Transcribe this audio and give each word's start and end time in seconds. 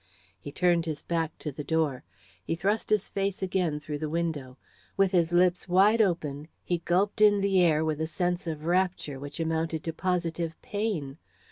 He 0.39 0.51
turned 0.51 0.87
his 0.87 1.03
back 1.03 1.37
to 1.37 1.51
the 1.51 1.63
door. 1.63 2.03
He 2.43 2.55
thrust 2.55 2.89
his 2.89 3.07
face 3.07 3.43
again 3.43 3.79
through 3.79 3.99
the 3.99 4.09
window. 4.09 4.57
With 4.97 5.11
his 5.11 5.31
lips 5.31 5.67
wide 5.67 6.01
open 6.01 6.47
he 6.63 6.79
gulped 6.79 7.21
in 7.21 7.39
the 7.39 7.61
air 7.61 7.85
with 7.85 8.01
a 8.01 8.07
sense 8.07 8.47
of 8.47 8.65
rapture 8.65 9.19
which 9.19 9.39
amounted 9.39 9.83
to 9.83 9.93
positive 9.93 10.59
pain. 10.63 11.19